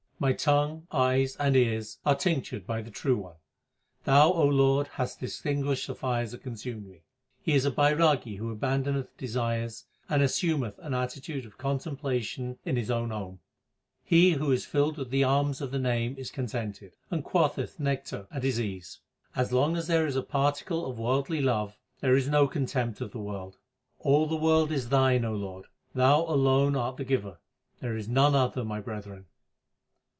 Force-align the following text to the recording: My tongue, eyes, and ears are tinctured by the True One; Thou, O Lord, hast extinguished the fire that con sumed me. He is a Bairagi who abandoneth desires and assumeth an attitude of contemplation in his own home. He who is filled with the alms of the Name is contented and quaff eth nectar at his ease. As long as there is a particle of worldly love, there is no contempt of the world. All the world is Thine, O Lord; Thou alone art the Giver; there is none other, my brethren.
My 0.23 0.33
tongue, 0.33 0.85
eyes, 0.91 1.35
and 1.37 1.55
ears 1.55 1.97
are 2.05 2.13
tinctured 2.13 2.67
by 2.67 2.83
the 2.83 2.91
True 2.91 3.17
One; 3.17 3.37
Thou, 4.03 4.31
O 4.31 4.45
Lord, 4.45 4.85
hast 4.89 5.23
extinguished 5.23 5.87
the 5.87 5.95
fire 5.95 6.27
that 6.27 6.43
con 6.43 6.53
sumed 6.53 6.85
me. 6.85 7.01
He 7.41 7.53
is 7.55 7.65
a 7.65 7.71
Bairagi 7.71 8.37
who 8.37 8.51
abandoneth 8.55 9.17
desires 9.17 9.85
and 10.07 10.21
assumeth 10.21 10.77
an 10.77 10.93
attitude 10.93 11.43
of 11.47 11.57
contemplation 11.57 12.59
in 12.65 12.75
his 12.75 12.91
own 12.91 13.09
home. 13.09 13.39
He 14.05 14.33
who 14.33 14.51
is 14.51 14.63
filled 14.63 14.99
with 14.99 15.09
the 15.09 15.23
alms 15.23 15.59
of 15.59 15.71
the 15.71 15.79
Name 15.79 16.13
is 16.19 16.29
contented 16.29 16.91
and 17.09 17.23
quaff 17.23 17.57
eth 17.57 17.79
nectar 17.79 18.27
at 18.29 18.43
his 18.43 18.59
ease. 18.61 18.99
As 19.35 19.51
long 19.51 19.75
as 19.75 19.87
there 19.87 20.05
is 20.05 20.15
a 20.15 20.21
particle 20.21 20.85
of 20.87 20.99
worldly 20.99 21.41
love, 21.41 21.79
there 21.99 22.15
is 22.15 22.27
no 22.29 22.47
contempt 22.47 23.01
of 23.01 23.09
the 23.11 23.17
world. 23.17 23.57
All 23.97 24.27
the 24.27 24.35
world 24.35 24.71
is 24.71 24.89
Thine, 24.89 25.25
O 25.25 25.33
Lord; 25.33 25.65
Thou 25.95 26.21
alone 26.21 26.75
art 26.75 26.97
the 26.97 27.05
Giver; 27.05 27.39
there 27.79 27.97
is 27.97 28.07
none 28.07 28.35
other, 28.35 28.63
my 28.63 28.79
brethren. 28.79 29.25